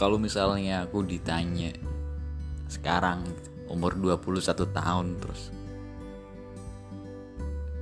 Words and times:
kalau 0.00 0.16
misalnya 0.16 0.88
aku 0.88 1.04
ditanya 1.04 1.76
sekarang 2.72 3.20
umur 3.68 3.92
21 4.00 4.48
tahun 4.72 5.20
terus 5.20 5.52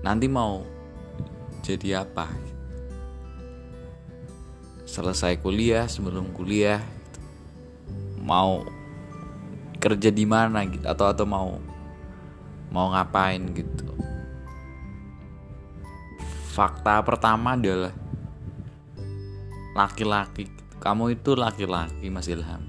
nanti 0.03 0.27
mau 0.27 0.67
jadi 1.63 2.03
apa? 2.03 2.27
Selesai 4.83 5.39
kuliah 5.39 5.87
sebelum 5.87 6.35
kuliah 6.35 6.83
mau 8.19 8.67
kerja 9.79 10.11
di 10.11 10.27
mana 10.27 10.67
gitu 10.67 10.83
atau 10.91 11.07
atau 11.07 11.23
mau 11.23 11.55
mau 12.75 12.91
ngapain 12.91 13.47
gitu. 13.55 13.87
Fakta 16.51 16.99
pertama 17.07 17.55
adalah 17.55 17.95
laki-laki 19.79 20.58
kamu 20.79 21.19
itu 21.19 21.35
laki-laki 21.35 22.07
Mas 22.07 22.31
Ilham. 22.31 22.63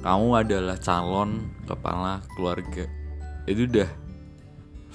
Kamu 0.00 0.38
adalah 0.38 0.78
calon 0.78 1.50
kepala 1.66 2.22
keluarga. 2.38 2.86
Itu 3.44 3.66
udah 3.66 3.90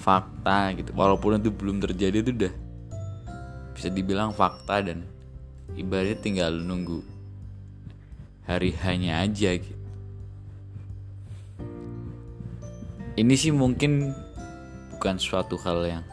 fakta 0.00 0.72
gitu. 0.80 0.96
Walaupun 0.96 1.38
itu 1.38 1.52
belum 1.52 1.78
terjadi 1.84 2.24
itu 2.24 2.32
udah 2.32 2.54
bisa 3.76 3.88
dibilang 3.92 4.32
fakta 4.32 4.80
dan 4.80 5.04
ibaratnya 5.76 6.16
tinggal 6.18 6.52
nunggu 6.56 7.04
hari 8.48 8.72
hanya 8.80 9.20
aja 9.22 9.60
gitu. 9.60 9.78
Ini 13.20 13.34
sih 13.36 13.52
mungkin 13.52 14.16
bukan 14.96 15.20
suatu 15.20 15.60
hal 15.60 15.84
yang 15.84 16.04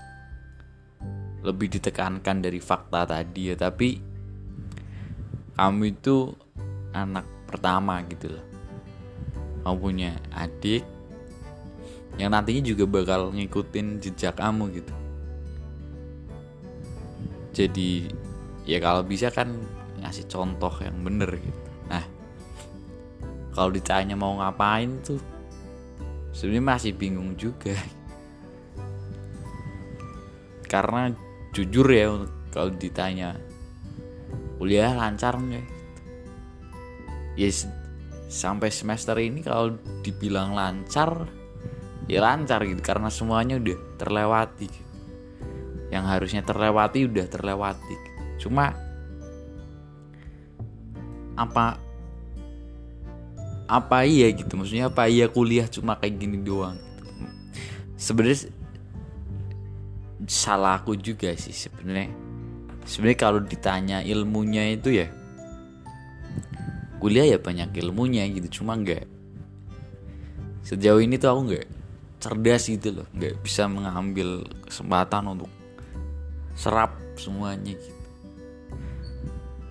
lebih 1.48 1.72
ditekankan 1.72 2.44
dari 2.44 2.60
fakta 2.60 3.08
tadi 3.08 3.54
ya 3.54 3.56
tapi 3.56 4.17
kamu 5.58 5.98
itu 5.98 6.38
anak 6.94 7.26
pertama 7.50 8.06
gitu 8.06 8.30
loh. 8.30 8.46
Kamu 9.66 9.78
punya 9.82 10.14
adik 10.38 10.86
yang 12.18 12.34
nantinya 12.34 12.62
juga 12.66 12.86
bakal 12.86 13.34
ngikutin 13.34 14.02
jejak 14.02 14.38
kamu 14.38 14.82
gitu. 14.82 14.94
Jadi 17.58 18.10
ya 18.70 18.78
kalau 18.78 19.02
bisa 19.02 19.34
kan 19.34 19.54
ngasih 19.98 20.30
contoh 20.30 20.74
yang 20.82 21.02
bener 21.02 21.30
gitu. 21.42 21.62
Nah 21.90 22.06
kalau 23.54 23.74
ditanya 23.74 24.14
mau 24.14 24.38
ngapain 24.38 25.02
tuh 25.02 25.18
sebenarnya 26.34 26.66
masih 26.78 26.92
bingung 26.94 27.34
juga. 27.34 27.74
Karena 30.70 31.10
jujur 31.54 31.88
ya 31.90 32.14
kalau 32.54 32.70
ditanya 32.78 33.34
kuliah 34.58 34.94
lancar 34.98 35.38
nggak 35.38 35.66
ya 37.38 37.50
sampai 38.28 38.74
semester 38.74 39.16
ini 39.22 39.46
kalau 39.46 39.78
dibilang 40.04 40.52
lancar 40.52 41.30
ya 42.10 42.20
lancar 42.20 42.66
gitu 42.68 42.82
karena 42.84 43.08
semuanya 43.08 43.56
udah 43.56 43.78
terlewati 43.96 44.68
gitu. 44.68 44.92
yang 45.94 46.04
harusnya 46.04 46.44
terlewati 46.44 47.08
udah 47.08 47.26
terlewati 47.30 47.96
cuma 48.42 48.76
apa 51.38 51.78
apa 53.68 53.98
iya 54.04 54.34
gitu 54.34 54.58
maksudnya 54.58 54.90
apa 54.90 55.06
iya 55.08 55.30
kuliah 55.30 55.70
cuma 55.70 55.96
kayak 56.00 56.18
gini 56.18 56.42
doang 56.42 56.76
gitu. 56.76 57.04
sebenarnya 57.96 58.50
salah 60.28 60.82
aku 60.82 60.98
juga 60.98 61.32
sih 61.38 61.56
sebenarnya 61.56 62.27
sebenarnya 62.88 63.20
kalau 63.20 63.40
ditanya 63.44 64.00
ilmunya 64.00 64.72
itu 64.72 65.04
ya 65.04 65.08
kuliah 67.04 67.36
ya 67.36 67.38
banyak 67.38 67.76
ilmunya 67.84 68.26
gitu. 68.32 68.64
Cuma 68.64 68.80
nggak 68.80 69.06
sejauh 70.64 71.04
ini 71.04 71.20
tuh 71.20 71.30
aku 71.36 71.42
nggak 71.54 71.68
cerdas 72.24 72.64
gitu 72.72 73.04
loh. 73.04 73.08
Nggak 73.14 73.44
bisa 73.44 73.68
mengambil 73.68 74.48
kesempatan 74.66 75.28
untuk 75.28 75.52
serap 76.56 76.96
semuanya 77.20 77.76
gitu. 77.76 78.04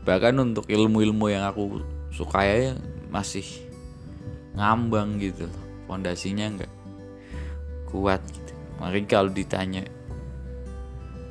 Bahkan 0.07 0.39
untuk 0.39 0.71
ilmu-ilmu 0.71 1.27
yang 1.33 1.49
aku 1.49 1.83
suka 2.15 2.47
ya 2.47 2.79
masih 3.11 3.43
ngambang 4.55 5.19
gitu 5.19 5.51
fondasinya 5.89 6.47
nggak 6.53 6.73
kuat 7.91 8.23
gitu. 8.29 8.53
Makanya 8.79 9.09
kalau 9.09 9.31
ditanya 9.33 9.83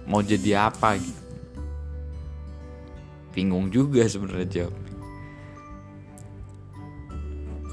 mau 0.05 0.21
jadi 0.21 0.69
apa 0.69 0.99
gitu 0.99 1.24
bingung 3.35 3.67
juga 3.67 4.07
sebenarnya 4.07 4.63
jawab 4.63 4.85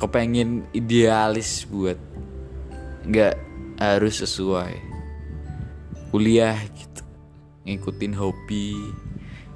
kepengen 0.03 0.67
idealis 0.75 1.63
buat 1.71 1.95
nggak 3.07 3.35
harus 3.79 4.19
sesuai 4.19 4.75
kuliah 6.11 6.59
gitu. 6.75 7.03
Ngikutin 7.63 8.15
hobi 8.19 8.75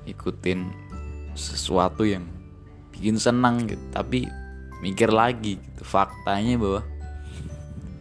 ngikutin 0.07 0.61
sesuatu 1.35 2.07
yang 2.07 2.31
bikin 2.95 3.19
senang 3.19 3.67
gitu. 3.67 3.83
Tapi 3.91 4.31
mikir 4.87 5.11
lagi 5.11 5.59
gitu 5.59 5.83
faktanya 5.83 6.55
bahwa 6.55 6.87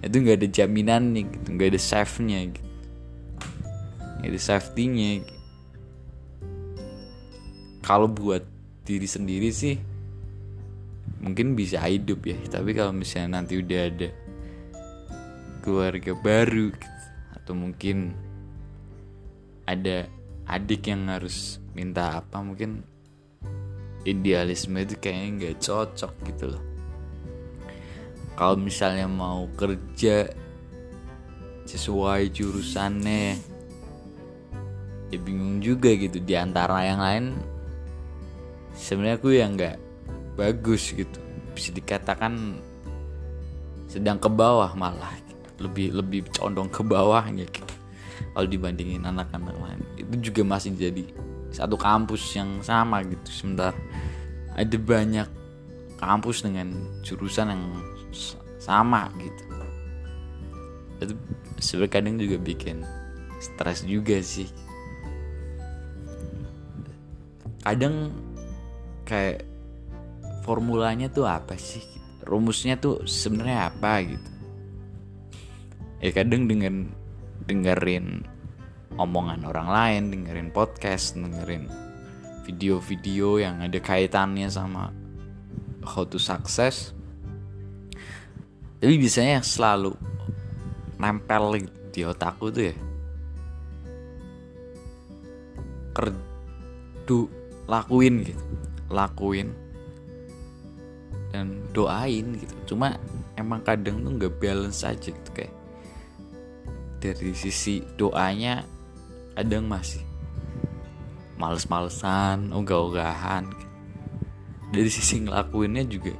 itu 0.06 0.16
nggak 0.22 0.38
ada 0.46 0.48
jaminan 0.54 1.18
nih 1.18 1.26
gitu 1.26 1.48
nggak 1.50 1.70
ada 1.74 1.82
safe 1.82 2.22
nya 2.22 2.46
gitu. 2.46 2.70
Nggak 4.22 4.30
ada 4.30 4.42
safety 4.42 4.84
nya 4.86 5.10
gitu. 5.26 5.34
Kalau 7.85 8.09
buat 8.09 8.41
diri 8.81 9.06
sendiri 9.06 9.53
sih 9.53 9.78
mungkin 11.22 11.53
bisa 11.53 11.78
hidup 11.85 12.25
ya. 12.25 12.38
Tapi 12.50 12.73
kalau 12.73 12.90
misalnya 12.97 13.41
nanti 13.41 13.62
udah 13.62 13.81
ada 13.85 14.09
keluarga 15.62 16.18
baru 16.18 16.73
gitu, 16.73 16.90
atau 17.38 17.53
mungkin 17.53 18.13
ada 19.69 20.09
adik 20.50 20.90
yang 20.90 21.09
harus 21.09 21.57
minta 21.73 22.22
apa 22.22 22.41
mungkin 22.41 22.85
idealisme 24.06 24.78
itu 24.78 24.97
kayaknya 25.02 25.29
nggak 25.38 25.57
cocok 25.62 26.13
gitu 26.29 26.46
loh. 26.53 26.63
Kalau 28.38 28.57
misalnya 28.57 29.09
mau 29.09 29.50
kerja 29.57 30.29
sesuai 31.66 32.29
jurusannya 32.29 33.41
ya 35.09 35.17
bingung 35.17 35.62
juga 35.62 35.90
gitu. 35.97 36.22
Di 36.22 36.38
antara 36.38 36.85
yang 36.85 37.02
lain 37.02 37.25
sebenarnya 38.75 39.18
aku 39.18 39.30
yang 39.34 39.56
nggak 39.56 39.80
bagus 40.36 40.91
gitu. 40.91 41.19
Bisa 41.56 41.72
dikatakan 41.72 42.59
sedang 43.88 44.19
ke 44.19 44.28
bawah 44.28 44.75
malah 44.75 45.16
gitu. 45.24 45.34
lebih 45.56 45.96
lebih 45.96 46.19
condong 46.36 46.68
ke 46.68 46.84
bawahnya 46.84 47.47
gitu. 47.47 47.75
Kalau 48.35 48.47
dibandingin 48.47 49.08
anak-anak 49.08 49.56
lain. 49.56 49.80
Itu 49.96 50.19
juga 50.19 50.44
masih 50.44 50.75
jadi 50.75 51.08
satu 51.56 51.80
kampus 51.80 52.35
yang 52.35 52.59
sama 52.59 53.00
gitu. 53.08 53.28
Sebentar 53.31 53.72
ada 54.52 54.75
banyak 54.75 55.28
kampus 55.96 56.44
dengan 56.44 56.75
jurusan 57.08 57.56
yang 57.56 57.64
sama 58.59 59.08
gitu. 59.24 59.44
Itu 61.00 61.16
sebenarnya 61.64 61.91
kadang 61.96 62.16
juga 62.19 62.35
bikin 62.35 62.84
stres 63.40 63.88
juga 63.88 64.19
sih. 64.19 64.52
Kadang 67.64 68.12
kayak 69.06 69.46
formulanya 70.42 71.08
tuh 71.08 71.30
apa 71.30 71.56
sih 71.56 71.82
rumusnya 72.26 72.82
tuh 72.82 73.06
sebenarnya 73.06 73.70
apa 73.70 73.92
gitu? 74.02 74.30
Ya 76.02 76.12
kadang 76.12 76.50
dengan 76.50 76.90
dengerin 77.46 78.26
omongan 78.98 79.46
orang 79.46 79.70
lain 79.70 80.03
dengerin 80.09 80.50
podcast 80.50 81.14
dengerin 81.14 81.70
video-video 82.46 83.41
yang 83.41 83.62
ada 83.62 83.78
kaitannya 83.78 84.50
sama 84.50 84.90
how 85.85 86.06
to 86.06 86.18
success. 86.18 86.94
Tapi 88.82 89.02
biasanya 89.02 89.41
yang 89.41 89.47
selalu 89.47 89.94
nempel 90.97 91.62
di 91.94 92.02
otakku 92.06 92.50
tuh 92.52 92.74
ya 92.74 92.76
kerdu 95.96 97.32
lakuin 97.72 98.28
gitu 98.28 98.65
lakuin 98.90 99.53
dan 101.34 101.66
doain 101.76 102.37
gitu. 102.40 102.76
Cuma 102.76 102.96
emang 103.35 103.61
kadang 103.61 104.02
tuh 104.02 104.11
nggak 104.16 104.35
balance 104.40 104.87
aja 104.87 105.11
gitu 105.11 105.29
kayak 105.35 105.53
dari 107.03 107.37
sisi 107.37 107.85
doanya 107.99 108.66
kadang 109.37 109.70
masih 109.70 110.02
males-malesan 111.35 112.55
ogah-ogahan. 112.55 113.52
Dari 114.72 114.90
sisi 114.90 115.22
ngelakuinnya 115.22 115.85
juga 115.85 116.16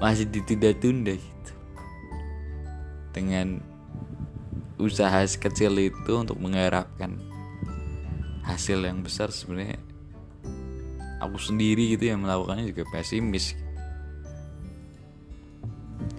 masih 0.00 0.30
ditunda-tunda 0.30 1.18
gitu. 1.18 1.52
Dengan 3.12 3.60
usaha 4.80 5.22
sekecil 5.22 5.92
itu 5.92 6.12
untuk 6.14 6.38
mengharapkan 6.40 7.20
hasil 8.42 8.82
yang 8.84 9.00
besar 9.00 9.30
sebenarnya 9.32 9.80
aku 11.24 11.40
sendiri 11.40 11.96
gitu 11.96 12.12
yang 12.12 12.22
melakukannya 12.22 12.68
juga 12.70 12.84
pesimis. 12.92 13.56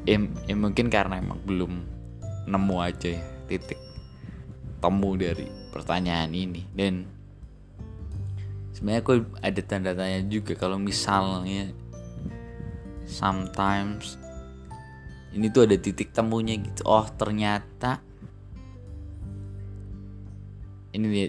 Ya, 0.06 0.22
ya 0.22 0.56
mungkin 0.58 0.90
karena 0.90 1.18
emang 1.18 1.42
belum 1.46 1.72
nemu 2.46 2.76
aja 2.78 3.18
ya 3.18 3.24
titik 3.50 3.78
temu 4.82 5.18
dari 5.18 5.50
pertanyaan 5.74 6.30
ini. 6.34 6.62
Dan 6.70 7.06
sebenarnya 8.74 9.02
aku 9.02 9.14
ada 9.42 9.62
tanda 9.66 9.92
tanya 9.98 10.22
juga 10.30 10.54
kalau 10.54 10.78
misalnya 10.78 11.74
sometimes 13.06 14.18
ini 15.36 15.52
tuh 15.52 15.68
ada 15.68 15.78
titik 15.78 16.14
temunya 16.14 16.56
gitu. 16.58 16.86
Oh 16.88 17.06
ternyata 17.06 18.02
ini 20.96 21.28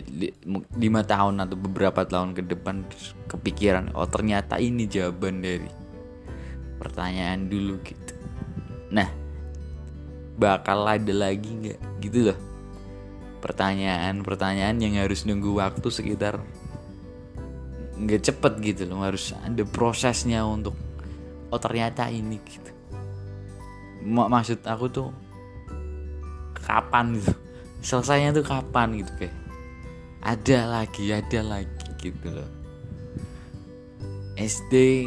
lima 0.79 1.03
tahun 1.03 1.43
atau 1.43 1.59
beberapa 1.59 2.07
tahun 2.07 2.39
ke 2.39 2.43
depan 2.47 2.87
kepikiran 3.27 3.91
oh 3.99 4.07
ternyata 4.07 4.63
ini 4.63 4.87
jawaban 4.87 5.43
dari 5.43 5.67
pertanyaan 6.79 7.51
dulu 7.51 7.83
gitu. 7.83 8.15
Nah 8.95 9.11
bakal 10.39 10.87
ada 10.87 11.11
lagi 11.11 11.51
nggak? 11.51 11.81
Gitu 11.99 12.31
loh. 12.31 12.39
Pertanyaan-pertanyaan 13.43 14.77
yang 14.79 14.95
harus 15.03 15.27
nunggu 15.27 15.57
waktu 15.59 15.89
sekitar 15.91 16.39
nggak 17.97 18.23
cepet 18.23 18.53
gitu 18.63 18.83
loh. 18.87 19.03
Harus 19.03 19.35
ada 19.35 19.65
prosesnya 19.67 20.47
untuk 20.47 20.79
oh 21.51 21.59
ternyata 21.59 22.07
ini 22.07 22.39
gitu. 22.47 22.71
Maksud 24.07 24.63
aku 24.63 24.87
tuh 24.87 25.09
kapan 26.63 27.19
gitu? 27.19 27.35
Selesainya 27.83 28.31
tuh 28.37 28.47
kapan 28.47 29.03
gitu 29.03 29.11
kayak 29.19 29.46
ada 30.27 30.59
lagi 30.67 31.15
ada 31.15 31.41
lagi 31.47 31.87
gitu 32.03 32.35
loh. 32.35 32.51
SD 34.35 35.07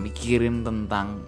mikirin 0.00 0.64
tentang 0.64 1.20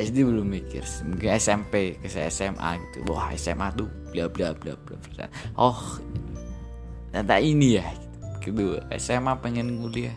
SD 0.00 0.24
belum 0.24 0.48
mikir 0.48 0.82
mungkin 1.04 1.36
SMP 1.36 2.00
ke 2.00 2.08
SMA 2.08 2.80
gitu. 2.80 3.12
Wah 3.12 3.28
SMA 3.36 3.76
tuh 3.76 3.92
bla 4.08 4.24
bla 4.32 4.56
bla 4.56 4.72
bla 4.72 4.96
bla 4.96 5.28
oh 5.60 6.00
ternyata 7.12 7.44
ini 7.44 7.76
ya. 7.76 7.86
Gitu 8.40 8.80
SMA 8.96 9.36
pengen 9.44 9.76
kuliah. 9.76 10.16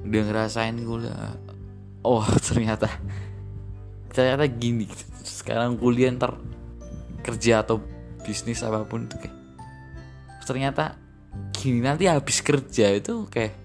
Udah 0.00 0.22
ngerasain 0.24 0.80
kuliah. 0.80 1.36
Oh 2.00 2.24
ternyata 2.48 2.88
ternyata 4.08 4.48
gini. 4.48 4.88
Sekarang 5.20 5.76
kuliah 5.76 6.08
ntar 6.16 6.40
kerja 7.20 7.60
atau 7.60 7.84
bisnis 8.24 8.64
apa 8.64 8.84
pun 8.88 9.04
tuh 9.08 9.20
kayak 9.20 9.43
ternyata 10.44 10.94
gini 11.50 11.82
nanti 11.82 12.06
habis 12.06 12.44
kerja 12.44 12.92
itu 12.94 13.26
kayak 13.26 13.56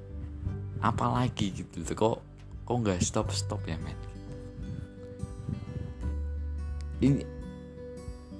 apa 0.80 1.06
lagi 1.12 1.52
gitu? 1.52 1.84
Kok 1.84 2.18
kok 2.64 2.76
nggak 2.80 3.00
stop 3.04 3.30
stop 3.36 3.62
ya 3.68 3.76
men? 3.78 3.98
Ini 7.00 7.22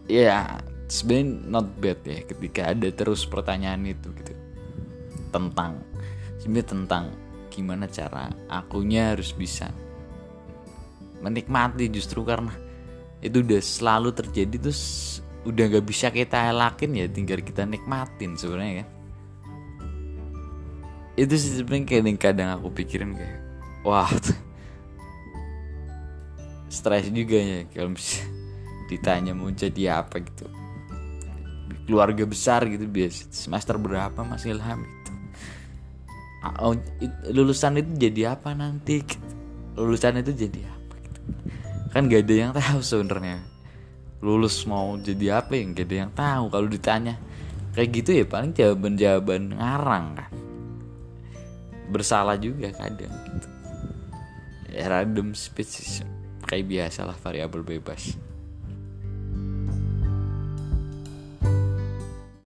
ya 0.10 0.60
sebenarnya 0.90 1.28
not 1.48 1.68
bad 1.78 2.00
ya 2.04 2.20
ketika 2.26 2.74
ada 2.74 2.90
terus 2.90 3.28
pertanyaan 3.28 3.86
itu 3.86 4.10
gitu. 4.16 4.34
Tentang 5.30 5.84
sebenarnya 6.40 6.68
tentang 6.68 7.04
gimana 7.52 7.86
cara 7.92 8.32
akunya 8.48 9.14
harus 9.14 9.36
bisa 9.36 9.68
menikmati 11.20 11.92
justru 11.92 12.24
karena 12.24 12.56
itu 13.20 13.44
udah 13.44 13.60
selalu 13.60 14.16
terjadi 14.16 14.56
terus 14.56 15.20
udah 15.48 15.66
gak 15.72 15.86
bisa 15.88 16.12
kita 16.12 16.52
elakin 16.52 16.92
ya 16.96 17.06
tinggal 17.08 17.40
kita 17.40 17.64
nikmatin 17.64 18.36
sebenarnya 18.36 18.84
kan 18.84 18.90
itu 21.20 21.36
sih 21.36 21.52
sebenarnya 21.60 21.86
kadang 21.88 22.18
kadang 22.20 22.50
aku 22.56 22.68
pikirin 22.72 23.12
kayak 23.16 23.40
wah 23.84 24.08
stres 26.70 27.10
juga 27.12 27.36
ya 27.36 27.60
kalau 27.74 27.92
bisa 27.92 28.24
ditanya 28.90 29.38
mau 29.38 29.54
jadi 29.54 30.02
apa 30.02 30.18
gitu. 30.22 30.46
Keluarga 31.86 32.26
besar 32.26 32.66
gitu 32.70 32.86
biasa 32.86 33.30
semester 33.30 33.78
berapa 33.78 34.18
Mas 34.22 34.46
Ilham 34.46 34.86
gitu. 34.86 35.12
Oh, 36.62 36.74
lulusan 37.30 37.82
itu 37.84 38.10
jadi 38.10 38.40
apa 38.40 38.56
nanti 38.56 39.04
gitu. 39.04 39.28
lulusan 39.76 40.22
itu 40.22 40.32
jadi 40.34 40.70
apa 40.70 40.94
gitu? 41.02 41.20
Kan 41.94 42.08
gak 42.10 42.26
ada 42.26 42.34
yang 42.34 42.52
tahu 42.54 42.80
sebenarnya 42.82 43.42
lulus 44.20 44.68
mau 44.68 45.00
jadi 45.00 45.40
apa 45.40 45.56
yang 45.56 45.72
ada 45.76 45.96
yang 45.96 46.12
tahu 46.12 46.46
kalau 46.52 46.68
ditanya. 46.68 47.16
Kayak 47.74 47.90
gitu 48.02 48.10
ya 48.20 48.26
paling 48.28 48.52
jawaban-jawaban 48.52 49.56
ngarang 49.56 50.06
kan. 50.20 50.32
Bersalah 51.90 52.36
juga 52.38 52.70
kadang 52.76 53.14
gitu. 53.34 53.48
Ya 54.70 54.86
random 54.92 55.34
speech 55.34 56.04
kayak 56.46 56.66
biasa 56.70 57.06
lah 57.06 57.18
variabel 57.18 57.62
bebas 57.66 58.29